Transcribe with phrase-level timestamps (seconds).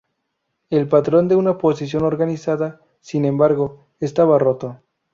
[0.71, 4.79] El patrón de una oposición organizada, sin embargo, estaba roto.